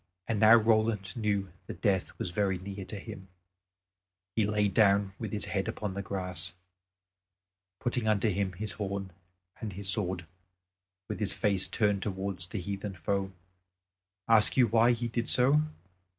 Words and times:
And 0.27 0.39
now 0.39 0.55
Roland 0.55 1.15
knew 1.15 1.53
that 1.67 1.79
death 1.83 2.17
was 2.17 2.31
very 2.31 2.57
near 2.57 2.85
to 2.85 2.97
him. 2.97 3.27
He 4.35 4.47
laid 4.47 4.69
himself 4.75 4.87
down 4.89 5.13
with 5.19 5.31
his 5.31 5.45
head 5.45 5.67
upon 5.67 5.93
the 5.93 6.01
grass, 6.01 6.55
putting 7.79 8.07
under 8.07 8.29
him 8.29 8.53
his 8.53 8.71
horn 8.71 9.11
and 9.59 9.73
his 9.73 9.87
sword, 9.89 10.25
with 11.07 11.19
his 11.19 11.33
face 11.33 11.67
turned 11.67 12.01
towards 12.01 12.47
the 12.47 12.59
heathen 12.59 12.95
foe. 12.95 13.31
Ask 14.27 14.57
you 14.57 14.65
why 14.67 14.93
he 14.93 15.07
did 15.07 15.29
so? 15.29 15.61